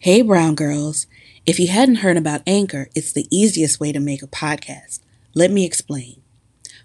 [0.00, 1.08] Hey, Brown Girls.
[1.44, 5.00] If you hadn't heard about Anchor, it's the easiest way to make a podcast.
[5.34, 6.22] Let me explain.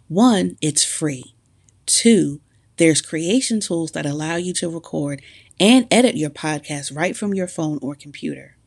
[0.08, 1.36] One, it's free.
[1.86, 2.42] Two,
[2.78, 5.22] there's creation tools that allow you to record
[5.60, 8.58] and edit your podcast right from your phone or computer.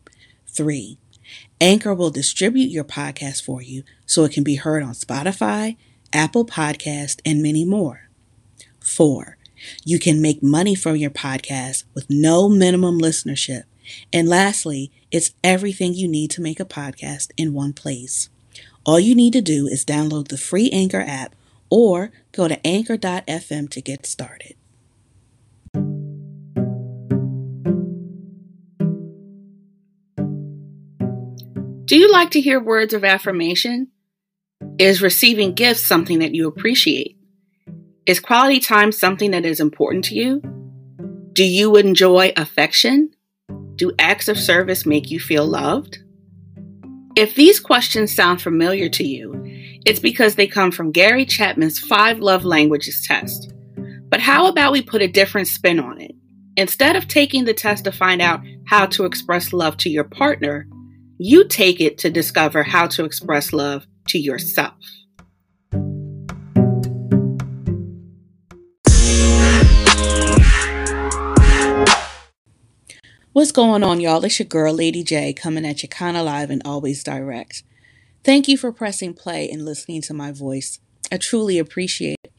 [0.46, 0.98] Three,
[1.60, 5.76] Anchor will distribute your podcast for you so it can be heard on Spotify,
[6.12, 8.10] Apple Podcast, and many more.
[8.78, 9.38] Four,
[9.84, 13.64] you can make money from your podcast with no minimum listenership.
[14.12, 18.28] And lastly, it's everything you need to make a podcast in one place.
[18.84, 21.34] All you need to do is download the free Anchor app
[21.70, 24.54] or go to anchor.fm to get started.
[31.86, 33.88] Do you like to hear words of affirmation?
[34.78, 37.16] Is receiving gifts something that you appreciate?
[38.06, 40.40] Is quality time something that is important to you?
[41.32, 43.15] Do you enjoy affection?
[43.76, 45.98] Do acts of service make you feel loved?
[47.14, 49.32] If these questions sound familiar to you,
[49.86, 53.52] it's because they come from Gary Chapman's Five Love Languages test.
[54.08, 56.12] But how about we put a different spin on it?
[56.56, 60.66] Instead of taking the test to find out how to express love to your partner,
[61.18, 64.74] you take it to discover how to express love to yourself.
[73.36, 74.24] What's going on, y'all?
[74.24, 77.64] It's your girl, Lady J, coming at you kind of live and always direct.
[78.24, 80.80] Thank you for pressing play and listening to my voice.
[81.12, 82.32] I truly appreciate it.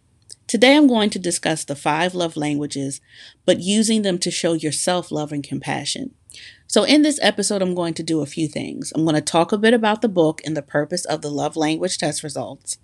[0.47, 2.99] Today I'm going to discuss the five love languages,
[3.45, 6.15] but using them to show yourself love and compassion.
[6.65, 8.91] So, in this episode, I'm going to do a few things.
[8.95, 11.55] I'm going to talk a bit about the book and the purpose of the love
[11.55, 12.79] language test results.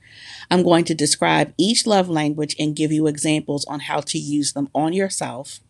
[0.52, 4.53] I'm going to describe each love language and give you examples on how to use
[4.53, 5.61] them on yourself.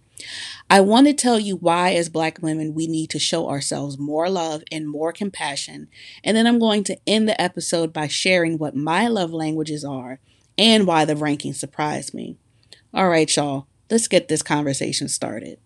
[0.70, 4.30] I want to tell you why, as Black women, we need to show ourselves more
[4.30, 5.88] love and more compassion.
[6.24, 10.20] And then I'm going to end the episode by sharing what my love languages are
[10.58, 12.38] and why the ranking surprised me.
[12.94, 15.60] All right, y'all, let's get this conversation started.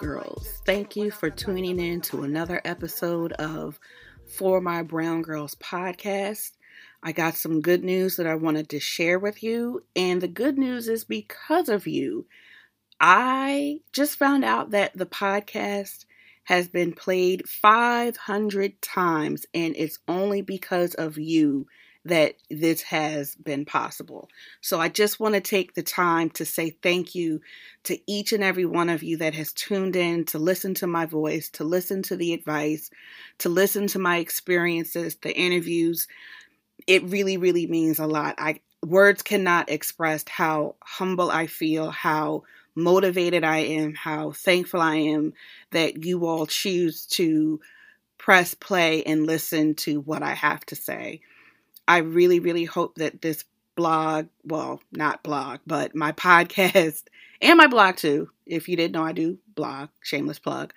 [0.00, 0.62] Girls.
[0.64, 3.78] Thank you for tuning in to another episode of
[4.26, 6.52] For My Brown Girls podcast.
[7.02, 10.56] I got some good news that I wanted to share with you, and the good
[10.56, 12.26] news is because of you.
[12.98, 16.06] I just found out that the podcast
[16.44, 21.66] has been played 500 times, and it's only because of you
[22.04, 24.28] that this has been possible.
[24.62, 27.40] So I just want to take the time to say thank you
[27.84, 31.04] to each and every one of you that has tuned in to listen to my
[31.04, 32.90] voice, to listen to the advice,
[33.38, 36.08] to listen to my experiences, the interviews.
[36.86, 38.34] It really, really means a lot.
[38.38, 42.44] I words cannot express how humble I feel, how
[42.74, 45.34] motivated I am, how thankful I am
[45.72, 47.60] that you all choose to
[48.16, 51.20] press play and listen to what I have to say.
[51.90, 57.02] I really, really hope that this blog, well, not blog, but my podcast
[57.42, 58.30] and my blog too.
[58.46, 60.72] If you didn't know, I do blog, shameless plug.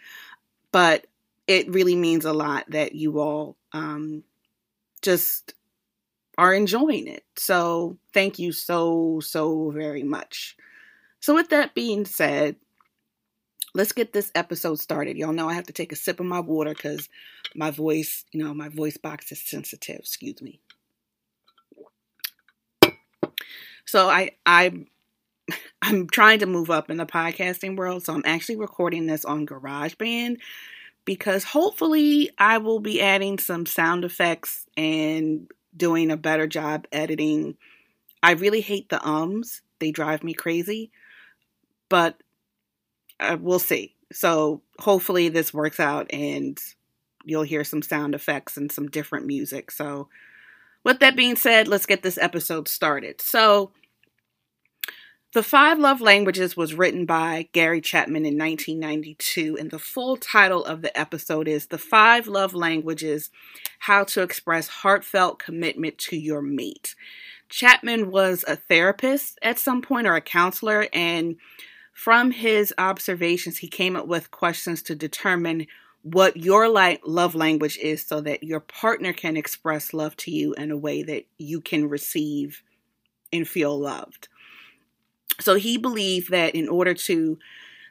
[0.71, 1.05] But
[1.45, 4.23] it really means a lot that you all um,
[5.03, 5.53] just
[6.39, 7.23] are enjoying it.
[7.35, 10.57] So thank you so, so very much.
[11.19, 12.55] So, with that being said,
[13.75, 15.15] let's get this episode started.
[15.15, 17.07] Y'all know I have to take a sip of my water because
[17.53, 19.99] my voice, you know, my voice box is sensitive.
[19.99, 20.59] Excuse me.
[23.85, 24.85] So I I
[25.81, 29.45] I'm trying to move up in the podcasting world, so I'm actually recording this on
[29.45, 30.37] GarageBand
[31.05, 37.57] because hopefully I will be adding some sound effects and doing a better job editing.
[38.23, 39.61] I really hate the ums.
[39.79, 40.91] They drive me crazy.
[41.89, 42.17] But
[43.19, 43.95] uh, we'll see.
[44.11, 46.59] So hopefully this works out and
[47.25, 49.71] you'll hear some sound effects and some different music.
[49.71, 50.09] So
[50.83, 53.21] with that being said, let's get this episode started.
[53.21, 53.71] So,
[55.33, 60.63] The Five Love Languages was written by Gary Chapman in 1992, and the full title
[60.63, 63.29] of the episode is The Five Love Languages
[63.79, 66.95] How to Express Heartfelt Commitment to Your Mate.
[67.49, 71.37] Chapman was a therapist at some point or a counselor, and
[71.93, 75.67] from his observations, he came up with questions to determine
[76.03, 80.53] what your like love language is so that your partner can express love to you
[80.53, 82.61] in a way that you can receive
[83.31, 84.27] and feel loved.
[85.39, 87.39] So he believed that in order to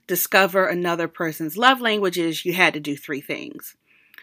[0.07, 3.77] discover another person's love languages, you had to do three things.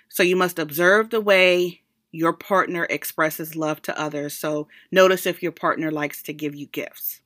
[0.07, 1.81] So you must observe the way
[2.11, 4.33] your partner expresses love to others.
[4.35, 7.21] So notice if your partner likes to give you gifts.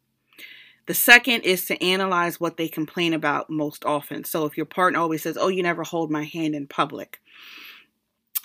[0.86, 4.24] The second is to analyze what they complain about most often.
[4.24, 7.20] So if your partner always says, Oh, you never hold my hand in public.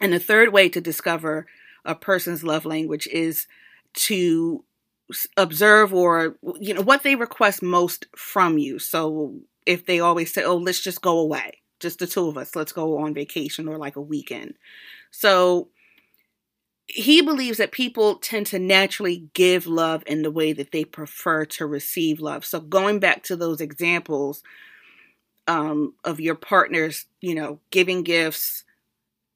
[0.00, 1.46] And the third way to discover
[1.84, 3.46] a person's love language is
[3.94, 4.64] to
[5.36, 10.44] observe or you know what they request most from you so if they always say
[10.44, 13.78] oh let's just go away just the two of us let's go on vacation or
[13.78, 14.52] like a weekend
[15.10, 15.68] so
[16.90, 21.44] he believes that people tend to naturally give love in the way that they prefer
[21.44, 24.42] to receive love so going back to those examples
[25.46, 28.64] um, of your partners you know giving gifts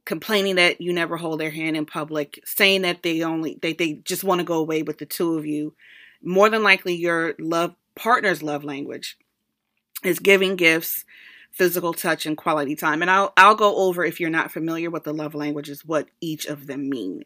[0.04, 3.94] complaining that you never hold their hand in public, saying that they only they, they
[4.04, 5.74] just want to go away with the two of you,
[6.22, 9.16] more than likely your love partner's love language
[10.04, 11.04] is giving gifts,
[11.52, 13.02] physical touch, and quality time.
[13.02, 16.46] And I'll I'll go over if you're not familiar with the love languages what each
[16.46, 17.24] of them mean.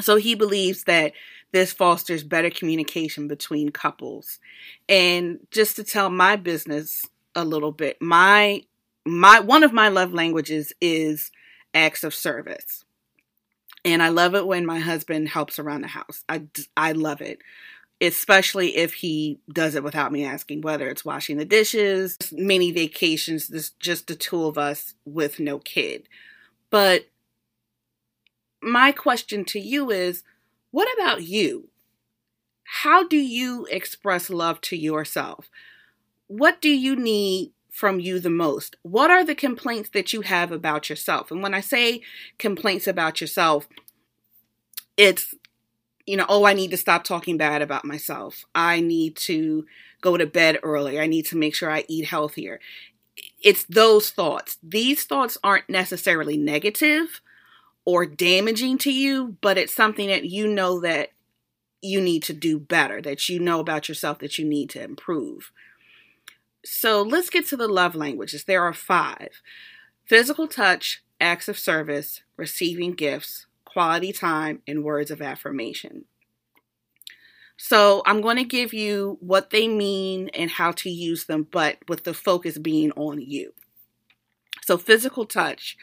[0.00, 1.12] So he believes that
[1.52, 4.38] this fosters better communication between couples.
[4.88, 8.62] And just to tell my business a little bit, my
[9.04, 11.30] my one of my love languages is
[11.74, 12.84] acts of service.
[13.84, 16.24] And I love it when my husband helps around the house.
[16.28, 16.42] I,
[16.76, 17.38] I love it,
[18.00, 23.48] especially if he does it without me asking, whether it's washing the dishes, many vacations,
[23.48, 26.08] this just the two of us with no kid.
[26.70, 27.06] But
[28.62, 30.22] my question to you is
[30.70, 31.68] what about you?
[32.64, 35.48] How do you express love to yourself?
[36.26, 38.76] What do you need from you the most?
[38.82, 41.30] What are the complaints that you have about yourself?
[41.30, 42.02] And when I say
[42.38, 43.68] complaints about yourself,
[44.96, 45.34] it's,
[46.06, 48.44] you know, oh, I need to stop talking bad about myself.
[48.54, 49.64] I need to
[50.00, 51.00] go to bed early.
[51.00, 52.60] I need to make sure I eat healthier.
[53.42, 54.58] It's those thoughts.
[54.62, 57.20] These thoughts aren't necessarily negative
[57.88, 61.08] or damaging to you, but it's something that you know that
[61.80, 65.50] you need to do better, that you know about yourself that you need to improve.
[66.62, 68.44] So let's get to the love languages.
[68.44, 69.40] There are five
[70.04, 76.04] physical touch, acts of service, receiving gifts, quality time, and words of affirmation.
[77.56, 81.78] So I'm going to give you what they mean and how to use them, but
[81.88, 83.54] with the focus being on you.
[84.66, 85.78] So, physical touch,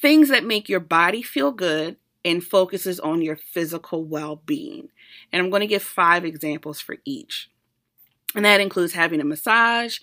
[0.00, 4.88] things that make your body feel good and focuses on your physical well being.
[5.32, 7.50] And I'm going to give five examples for each.
[8.34, 9.98] And that includes having a massage,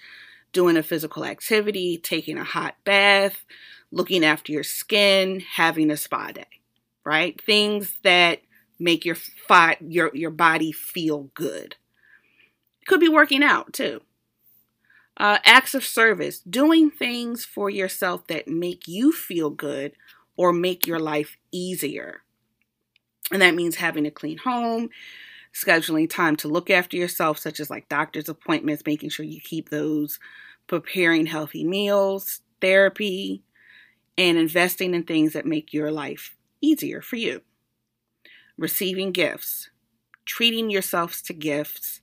[0.54, 3.46] doing a physical activity, taking a hot bath,
[3.92, 6.48] looking after your skin, having a spa day,
[7.04, 7.40] right?
[7.42, 8.40] Things that
[8.80, 11.76] make your fi- your your body feel good.
[12.82, 14.02] It could be working out too.
[15.18, 19.94] Uh, acts of service, doing things for yourself that make you feel good
[20.36, 22.24] or make your life easier.
[23.32, 24.90] And that means having a clean home,
[25.54, 29.70] scheduling time to look after yourself, such as like doctor's appointments, making sure you keep
[29.70, 30.20] those,
[30.68, 33.44] preparing healthy meals, therapy,
[34.18, 37.42] and investing in things that make your life easier for you.
[38.58, 39.70] Receiving gifts,
[40.26, 42.02] treating yourselves to gifts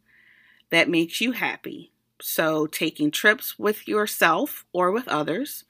[0.71, 1.93] that makes you happy.
[2.21, 5.65] So, taking trips with yourself or with others,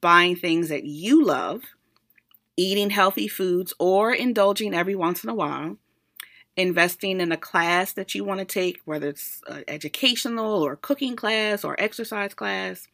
[0.00, 1.62] buying things that you love,
[2.56, 5.76] eating healthy foods or indulging every once in a while,
[6.56, 11.64] investing in a class that you want to take, whether it's educational or cooking class
[11.64, 12.88] or exercise class,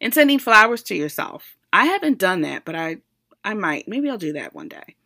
[0.00, 1.56] and sending flowers to yourself.
[1.72, 2.98] I haven't done that, but I
[3.44, 3.88] I might.
[3.88, 4.96] Maybe I'll do that one day.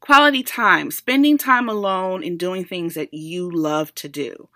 [0.00, 4.48] Quality time, spending time alone and doing things that you love to do.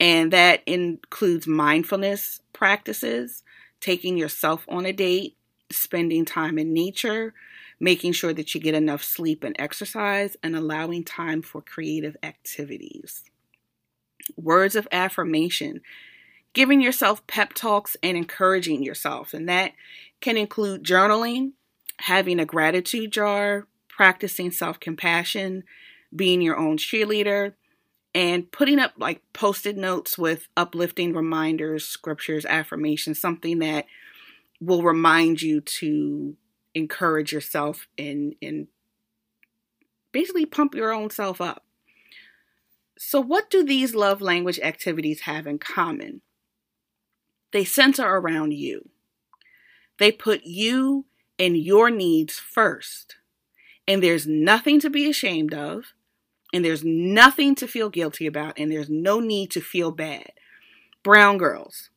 [0.00, 3.42] And that includes mindfulness practices,
[3.80, 5.36] taking yourself on a date,
[5.70, 7.34] spending time in nature,
[7.80, 13.24] making sure that you get enough sleep and exercise, and allowing time for creative activities.
[14.36, 15.80] Words of affirmation,
[16.54, 19.34] giving yourself pep talks and encouraging yourself.
[19.34, 19.72] And that
[20.20, 21.52] can include journaling,
[21.98, 25.64] having a gratitude jar, practicing self compassion,
[26.14, 27.54] being your own cheerleader,
[28.14, 33.86] and putting up like post it notes with uplifting reminders, scriptures, affirmations, something that
[34.60, 36.36] will remind you to
[36.74, 38.68] encourage yourself and and
[40.12, 41.64] basically pump your own self up.
[42.96, 46.20] So what do these love language activities have in common?
[47.52, 48.88] They center around you.
[49.98, 51.06] They put you
[51.38, 53.16] and your needs first.
[53.86, 55.92] And there's nothing to be ashamed of,
[56.54, 60.30] and there's nothing to feel guilty about, and there's no need to feel bad.
[61.02, 61.90] Brown girls,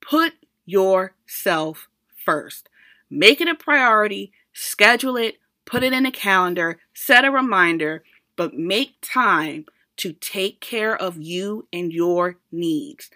[0.00, 1.88] put yourself
[2.24, 2.68] first.
[3.10, 8.04] Make it a priority, schedule it, put it in a calendar, set a reminder,
[8.36, 9.66] but make time
[9.96, 13.10] to take care of you and your needs.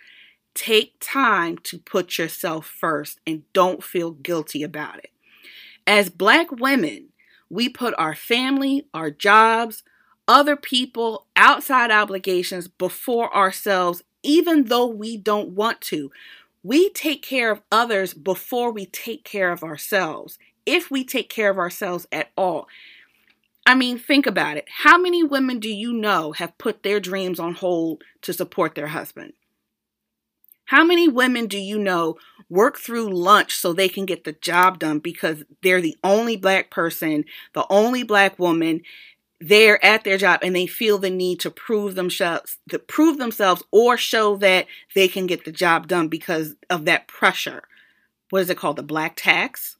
[0.52, 5.10] Take time to put yourself first and don't feel guilty about it.
[5.86, 7.10] As Black women,
[7.48, 9.84] we put our family, our jobs,
[10.26, 16.10] other people, outside obligations before ourselves, even though we don't want to.
[16.62, 21.50] We take care of others before we take care of ourselves, if we take care
[21.50, 22.68] of ourselves at all.
[23.66, 24.66] I mean, think about it.
[24.82, 28.88] How many women do you know have put their dreams on hold to support their
[28.88, 29.34] husband?
[30.66, 32.16] How many women do you know
[32.48, 36.70] work through lunch so they can get the job done because they're the only black
[36.70, 38.82] person, the only black woman
[39.46, 43.62] there at their job and they feel the need to prove themselves to prove themselves
[43.70, 47.62] or show that they can get the job done because of that pressure.
[48.30, 48.76] What is it called?
[48.76, 49.76] The black tax?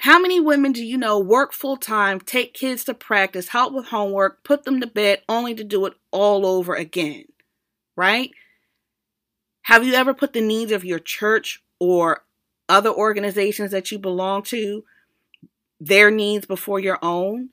[0.00, 3.86] How many women do you know work full time, take kids to practice, help with
[3.86, 7.24] homework, put them to bed only to do it all over again?
[7.96, 8.30] Right?
[9.62, 12.24] Have you ever put the needs of your church or
[12.68, 14.84] other organizations that you belong to,
[15.80, 17.48] their needs before your own?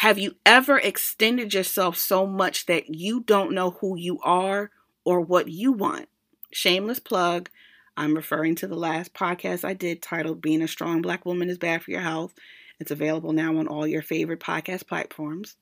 [0.00, 4.70] Have you ever extended yourself so much that you don't know who you are
[5.06, 6.10] or what you want?
[6.52, 7.48] Shameless plug.
[7.96, 11.56] I'm referring to the last podcast I did titled Being a Strong Black Woman is
[11.56, 12.34] Bad for Your Health.
[12.78, 15.56] It's available now on all your favorite podcast platforms.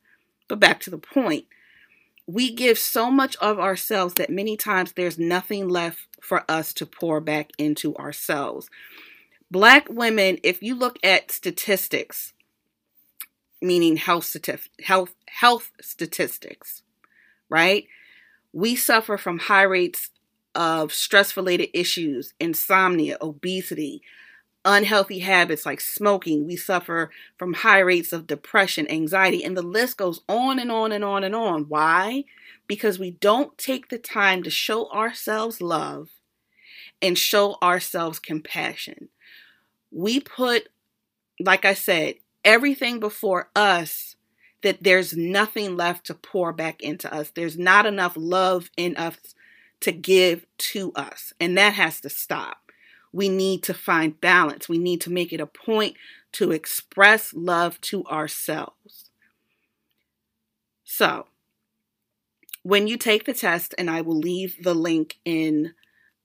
[0.49, 1.47] But back to the point
[2.27, 6.87] we give so much of ourselves that many times there's nothing left for us to
[6.87, 8.69] pour back into ourselves.
[9.49, 12.33] Black women, if you look at statistics,
[13.65, 14.37] meaning health
[14.85, 16.83] health health statistics,
[17.49, 17.87] right?
[18.53, 20.11] We suffer from high rates
[20.55, 24.03] of stress related issues, insomnia, obesity,
[24.65, 26.47] unhealthy habits like smoking.
[26.47, 30.93] We suffer from high rates of depression, anxiety, and the list goes on and on
[30.93, 31.65] and on and on.
[31.65, 32.25] Why?
[32.67, 36.11] Because we don't take the time to show ourselves love
[37.03, 39.09] and show ourselves compassion.
[39.91, 40.69] We put,
[41.41, 42.15] like I said,
[42.45, 44.17] everything before us
[44.63, 47.31] that there's nothing left to pour back into us.
[47.31, 49.17] There's not enough love in us
[49.81, 51.33] to give to us.
[51.39, 52.65] And that has to stop
[53.15, 54.69] we need to find balance.
[54.69, 55.97] We need to make it a point
[56.33, 59.11] to express love to ourselves.
[60.83, 61.29] So,
[62.65, 65.75] when you take the test, and I will leave the link in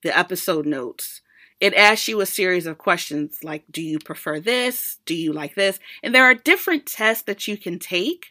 [0.01, 1.21] the episode notes,
[1.59, 4.99] it asks you a series of questions like Do you prefer this?
[5.05, 5.79] Do you like this?
[6.01, 8.27] And there are different tests that you can take.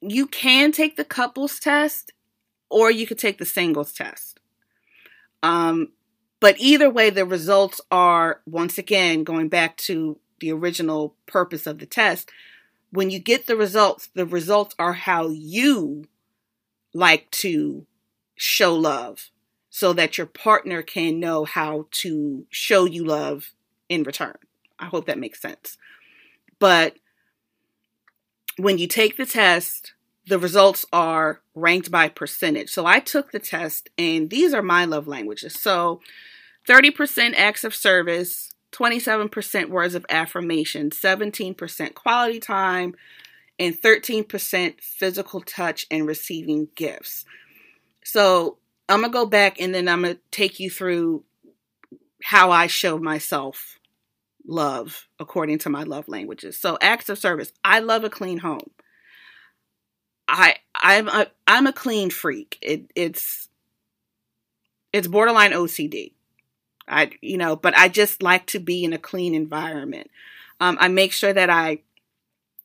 [0.00, 2.12] You can take the couples test,
[2.70, 4.38] or you could take the singles test.
[5.42, 5.92] Um,
[6.38, 11.78] but either way, the results are, once again, going back to the original purpose of
[11.78, 12.30] the test.
[12.90, 16.04] When you get the results, the results are how you
[16.92, 17.86] like to
[18.36, 19.30] show love
[19.76, 23.52] so that your partner can know how to show you love
[23.90, 24.38] in return.
[24.78, 25.76] I hope that makes sense.
[26.58, 26.96] But
[28.56, 29.92] when you take the test,
[30.28, 32.70] the results are ranked by percentage.
[32.70, 35.52] So I took the test, and these are my love languages.
[35.60, 36.00] So
[36.66, 42.94] 30% acts of service, 27% words of affirmation, 17% quality time,
[43.58, 47.26] and 13% physical touch and receiving gifts.
[48.04, 48.56] So
[48.88, 51.24] I'm going to go back and then I'm going to take you through
[52.22, 53.78] how I show myself
[54.46, 56.58] love according to my love languages.
[56.58, 57.52] So acts of service.
[57.64, 58.70] I love a clean home.
[60.28, 62.58] I I'm a I'm a clean freak.
[62.60, 63.48] It, it's
[64.92, 66.12] it's borderline OCD.
[66.88, 70.10] I you know, but I just like to be in a clean environment.
[70.60, 71.80] Um, I make sure that I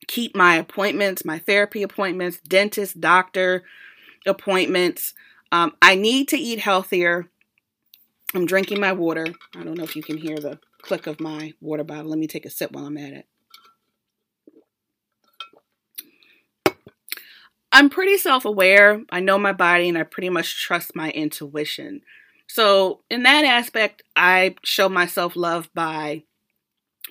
[0.07, 3.63] keep my appointments, my therapy appointments, dentist, doctor
[4.25, 5.13] appointments.
[5.51, 7.29] Um, I need to eat healthier.
[8.33, 9.25] I'm drinking my water.
[9.55, 12.09] I don't know if you can hear the click of my water bottle.
[12.09, 13.27] Let me take a sip while I'm at it.
[17.71, 19.01] I'm pretty self aware.
[19.09, 22.01] I know my body and I pretty much trust my intuition.
[22.47, 26.23] So, in that aspect, I show myself love by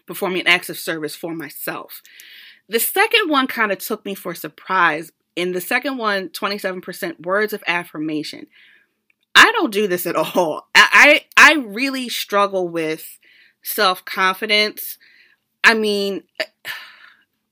[0.07, 2.03] performing acts of service for myself.
[2.69, 5.13] The second one kind of took me for surprise.
[5.37, 8.47] In the second one, 27% words of affirmation.
[9.35, 10.69] I don't do this at all.
[10.75, 13.19] I, I, I really struggle with
[13.63, 14.99] self confidence.
[15.63, 16.25] I mean,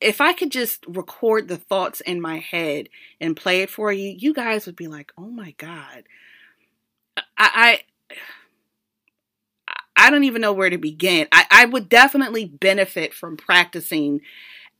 [0.00, 2.88] if I could just record the thoughts in my head
[3.20, 6.04] and play it for you, you guys would be like, "Oh my god."
[7.16, 7.80] I I,
[9.96, 11.26] I don't even know where to begin.
[11.32, 14.20] I, I would definitely benefit from practicing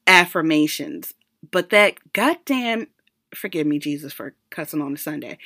[0.07, 1.12] affirmations,
[1.50, 2.88] but that goddamn
[3.35, 5.38] forgive me, Jesus, for cussing on a Sunday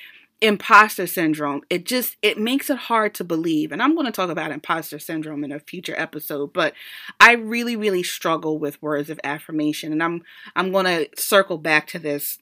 [0.43, 3.71] imposter syndrome it just it makes it hard to believe.
[3.71, 6.75] And i'm going to talk about imposter syndrome in a future episode but
[7.21, 9.93] i really really struggle with words of affirmation.
[9.93, 10.23] And i'm
[10.57, 12.39] i'm going to circle back to this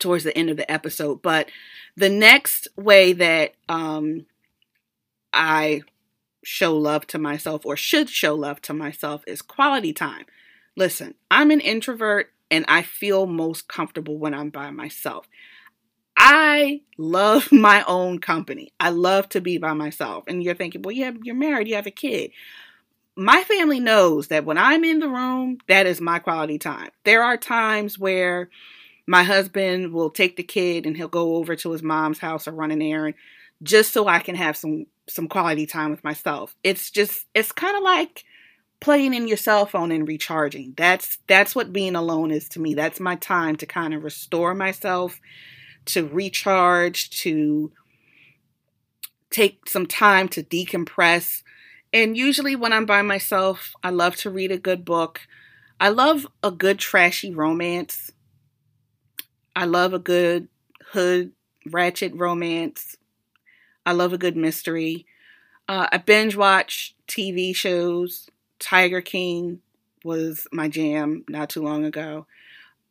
[0.00, 1.22] towards the end of the episode.
[1.22, 1.48] But
[1.96, 4.26] the next way that um
[5.32, 5.82] i
[6.42, 10.26] show love to myself or should show love to myself is quality time.
[10.76, 15.28] Listen i'm an introvert and i feel most comfortable when i'm by myself
[16.16, 18.72] I love my own company.
[18.80, 20.24] I love to be by myself.
[20.26, 22.30] And you're thinking, well, yeah, you're married, you have a kid.
[23.16, 26.90] My family knows that when I'm in the room, that is my quality time.
[27.04, 28.50] There are times where
[29.06, 32.52] my husband will take the kid and he'll go over to his mom's house or
[32.52, 33.14] run an errand
[33.62, 36.56] just so I can have some some quality time with myself.
[36.64, 38.24] It's just it's kind of like
[38.80, 40.74] playing in your cell phone and recharging.
[40.76, 42.74] That's that's what being alone is to me.
[42.74, 45.20] That's my time to kind of restore myself
[45.86, 47.72] to recharge, to
[49.30, 51.42] take some time to decompress.
[51.92, 55.20] And usually, when I'm by myself, I love to read a good book.
[55.80, 58.10] I love a good trashy romance.
[59.54, 60.48] I love a good
[60.92, 61.32] hood
[61.70, 62.96] ratchet romance.
[63.86, 65.06] I love a good mystery.
[65.68, 68.28] Uh, I binge watch TV shows.
[68.58, 69.60] Tiger King
[70.04, 72.26] was my jam not too long ago.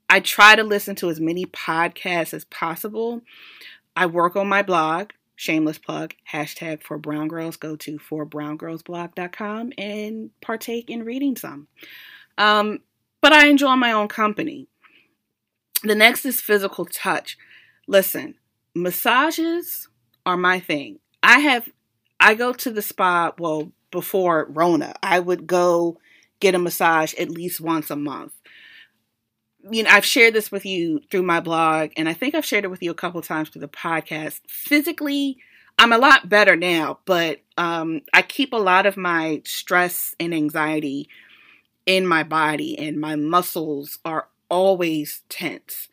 [0.09, 3.21] I try to listen to as many podcasts as possible.
[3.95, 7.57] I work on my blog, shameless plug, hashtag for brown girls.
[7.57, 11.67] Go to forbrowngirlsblog.com and partake in reading some.
[12.37, 12.79] Um,
[13.21, 14.67] but I enjoy my own company.
[15.83, 17.37] The next is physical touch.
[17.87, 18.35] Listen,
[18.75, 19.89] massages
[20.25, 20.99] are my thing.
[21.21, 21.69] I have,
[22.19, 25.97] I go to the spa, well, before Rona, I would go
[26.41, 28.33] get a massage at least once a month
[29.69, 32.65] you know, I've shared this with you through my blog, and I think I've shared
[32.65, 34.41] it with you a couple times through the podcast.
[34.47, 35.37] Physically,
[35.79, 40.33] I'm a lot better now, but um, I keep a lot of my stress and
[40.33, 41.07] anxiety
[41.85, 45.87] in my body, and my muscles are always tense.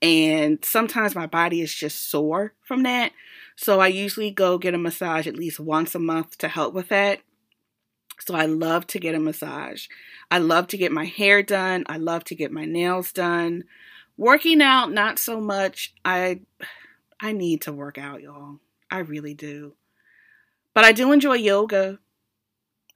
[0.00, 3.12] And sometimes my body is just sore from that.
[3.54, 6.88] So I usually go get a massage at least once a month to help with
[6.88, 7.20] that.
[8.26, 9.86] So I love to get a massage.
[10.30, 11.84] I love to get my hair done.
[11.88, 13.64] I love to get my nails done.
[14.16, 15.94] Working out, not so much.
[16.04, 16.40] I
[17.20, 18.58] I need to work out, y'all.
[18.90, 19.74] I really do.
[20.74, 21.98] But I do enjoy yoga.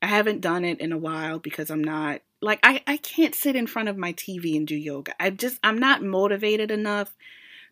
[0.02, 3.56] I haven't done it in a while because I'm not like I, I can't sit
[3.56, 5.14] in front of my TV and do yoga.
[5.18, 7.16] I just I'm not motivated enough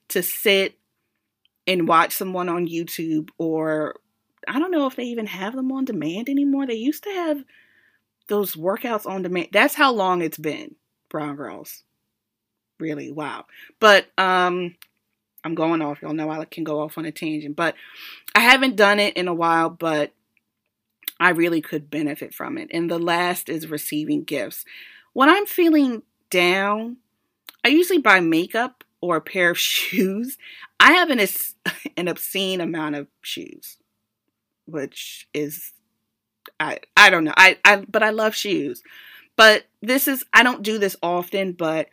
[0.08, 0.78] to sit
[1.66, 3.96] and watch someone on YouTube or
[4.48, 6.66] I don't know if they even have them on demand anymore.
[6.66, 7.44] They used to have
[8.28, 9.48] those workouts on demand.
[9.52, 10.74] That's how long it's been,
[11.08, 11.82] Brown Girls.
[12.78, 13.46] Really, wow.
[13.80, 14.74] But um
[15.44, 16.00] I'm going off.
[16.00, 17.74] Y'all know I can go off on a tangent, but
[18.34, 20.12] I haven't done it in a while, but
[21.20, 22.70] I really could benefit from it.
[22.72, 24.64] And the last is receiving gifts.
[25.12, 26.96] When I'm feeling down,
[27.62, 30.38] I usually buy makeup or a pair of shoes.
[30.80, 31.20] I have an,
[31.96, 33.76] an obscene amount of shoes
[34.66, 35.72] which is
[36.60, 37.34] I I don't know.
[37.36, 38.82] I I but I love shoes.
[39.36, 41.88] But this is I don't do this often, but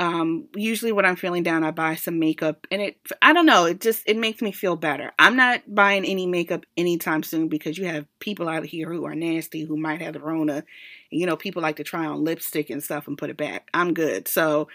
[0.00, 3.64] um usually when I'm feeling down I buy some makeup and it I don't know,
[3.64, 5.12] it just it makes me feel better.
[5.18, 9.14] I'm not buying any makeup anytime soon because you have people out here who are
[9.14, 10.64] nasty who might have the rona.
[11.10, 13.68] You know, people like to try on lipstick and stuff and put it back.
[13.74, 14.28] I'm good.
[14.28, 14.68] So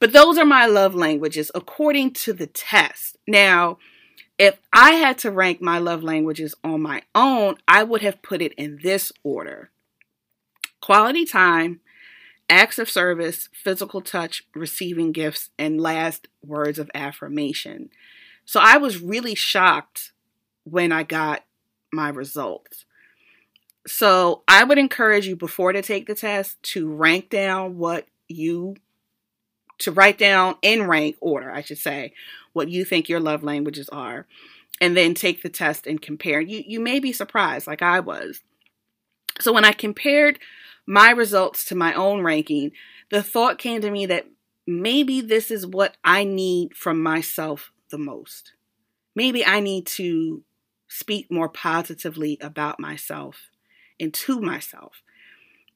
[0.00, 3.16] but those are my love languages according to the test.
[3.26, 3.78] Now,
[4.38, 8.40] if I had to rank my love languages on my own, I would have put
[8.40, 9.70] it in this order
[10.80, 11.80] quality time,
[12.48, 17.90] acts of service, physical touch, receiving gifts, and last words of affirmation.
[18.44, 20.12] So I was really shocked
[20.64, 21.44] when I got
[21.92, 22.84] my results.
[23.86, 28.76] So I would encourage you before to take the test to rank down what you
[29.78, 32.12] to write down in rank order, I should say,
[32.52, 34.26] what you think your love languages are,
[34.80, 36.40] and then take the test and compare.
[36.40, 38.40] You you may be surprised, like I was.
[39.40, 40.38] So when I compared
[40.86, 42.72] my results to my own ranking,
[43.10, 44.26] the thought came to me that
[44.66, 48.52] maybe this is what I need from myself the most.
[49.14, 50.42] Maybe I need to
[50.88, 53.48] speak more positively about myself
[54.00, 55.02] and to myself.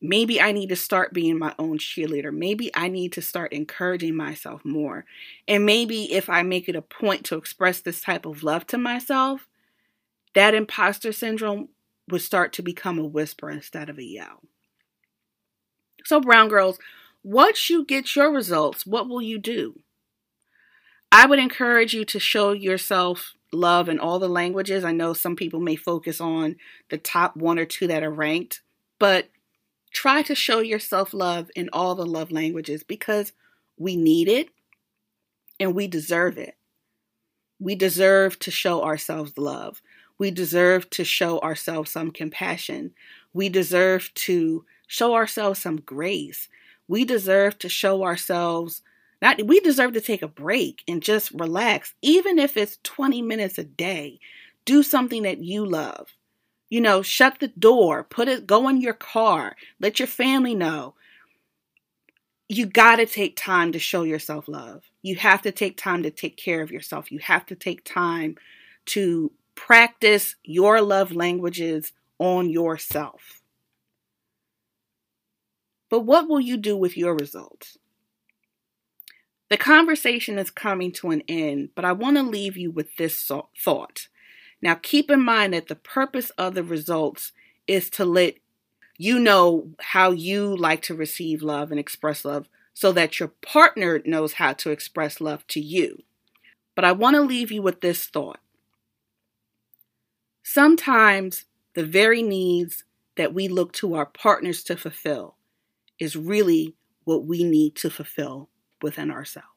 [0.04, 2.34] Maybe I need to start being my own cheerleader.
[2.36, 5.04] Maybe I need to start encouraging myself more.
[5.46, 8.78] And maybe if I make it a point to express this type of love to
[8.78, 9.46] myself,
[10.34, 11.68] that imposter syndrome
[12.10, 14.42] would start to become a whisper instead of a yell.
[16.04, 16.80] So, brown girls,
[17.22, 19.82] once you get your results, what will you do?
[21.12, 24.82] I would encourage you to show yourself love in all the languages.
[24.82, 26.56] I know some people may focus on
[26.90, 28.62] the top one or two that are ranked,
[28.98, 29.28] but
[29.92, 33.32] try to show yourself love in all the love languages because
[33.76, 34.48] we need it
[35.60, 36.56] and we deserve it.
[37.60, 39.80] We deserve to show ourselves love.
[40.18, 42.92] We deserve to show ourselves some compassion.
[43.32, 46.48] We deserve to show ourselves some grace.
[46.88, 48.82] We deserve to show ourselves
[49.20, 53.56] not we deserve to take a break and just relax even if it's 20 minutes
[53.56, 54.18] a day.
[54.64, 56.08] Do something that you love.
[56.72, 60.94] You know, shut the door, put it, go in your car, let your family know.
[62.48, 64.82] You got to take time to show yourself love.
[65.02, 67.12] You have to take time to take care of yourself.
[67.12, 68.36] You have to take time
[68.86, 73.42] to practice your love languages on yourself.
[75.90, 77.76] But what will you do with your results?
[79.50, 83.30] The conversation is coming to an end, but I want to leave you with this
[83.62, 84.08] thought.
[84.62, 87.32] Now, keep in mind that the purpose of the results
[87.66, 88.36] is to let
[88.96, 94.00] you know how you like to receive love and express love so that your partner
[94.04, 96.02] knows how to express love to you.
[96.74, 98.40] But I want to leave you with this thought.
[100.42, 101.44] Sometimes
[101.74, 102.84] the very needs
[103.16, 105.36] that we look to our partners to fulfill
[105.98, 108.48] is really what we need to fulfill
[108.80, 109.51] within ourselves.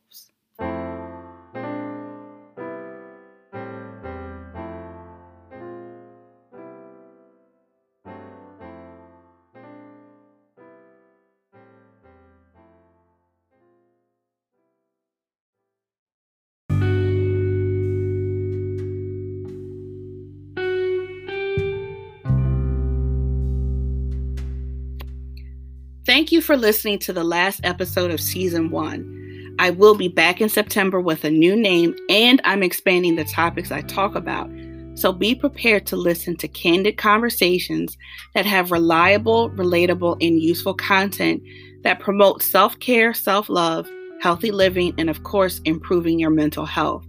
[26.25, 29.55] Thank you for listening to the last episode of season one.
[29.59, 33.71] I will be back in September with a new name and I'm expanding the topics
[33.71, 34.49] I talk about.
[34.95, 37.95] So be prepared to listen to candid conversations
[38.33, 41.43] that have reliable, relatable, and useful content
[41.83, 43.87] that promote self care, self love,
[44.19, 47.05] healthy living, and of course, improving your mental health.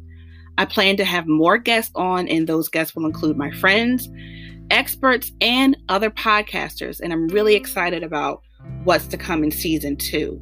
[0.59, 4.11] I plan to have more guests on, and those guests will include my friends,
[4.71, 7.01] experts, and other podcasters.
[7.01, 8.43] And I'm really excited about
[8.85, 10.41] what's to come in season two.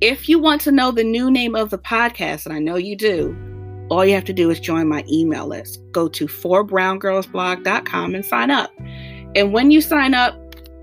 [0.00, 2.96] If you want to know the new name of the podcast, and I know you
[2.96, 3.36] do,
[3.90, 5.82] all you have to do is join my email list.
[5.92, 8.70] Go to forbrowngirlsblog.com and sign up.
[9.34, 10.36] And when you sign up,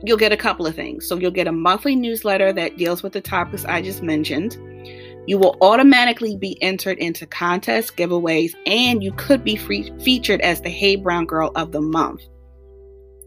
[0.03, 1.07] you'll get a couple of things.
[1.07, 4.57] So you'll get a monthly newsletter that deals with the topics I just mentioned.
[5.25, 10.61] You will automatically be entered into contests, giveaways, and you could be free- featured as
[10.61, 12.21] the Hey Brown Girl of the month.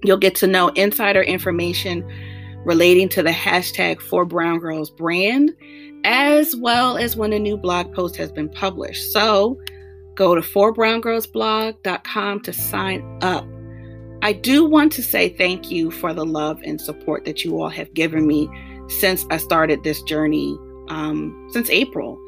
[0.02, 2.08] You'll get to know insider information
[2.64, 5.54] relating to the hashtag for Brown Girls brand,
[6.04, 9.12] as well as when a new blog post has been published.
[9.12, 9.60] So
[10.14, 13.46] go to forbrowngirlsblog.com to sign up.
[14.22, 17.70] I do want to say thank you for the love and support that you all
[17.70, 18.50] have given me
[18.88, 22.18] since I started this journey um, since April.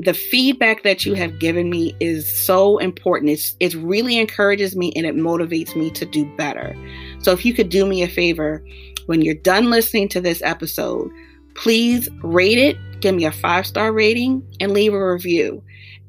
[0.00, 3.32] The feedback that you have given me is so important.
[3.32, 6.76] It's, it really encourages me and it motivates me to do better.
[7.18, 8.64] So if you could do me a favor,
[9.06, 11.10] when you're done listening to this episode,
[11.54, 15.62] please rate it, give me a five star rating, and leave a review.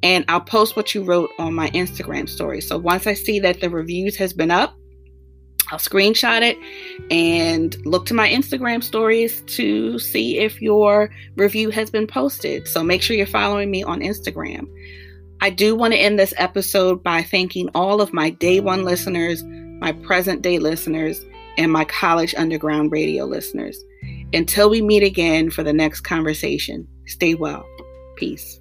[0.03, 2.61] And I'll post what you wrote on my Instagram story.
[2.61, 4.75] So once I see that the reviews has been up,
[5.71, 6.57] I'll screenshot it
[7.11, 12.67] and look to my Instagram stories to see if your review has been posted.
[12.67, 14.67] So make sure you're following me on Instagram.
[15.41, 19.43] I do want to end this episode by thanking all of my day one listeners,
[19.79, 21.23] my present day listeners,
[21.57, 23.81] and my college underground radio listeners.
[24.33, 27.65] Until we meet again for the next conversation, stay well.
[28.15, 28.59] Peace.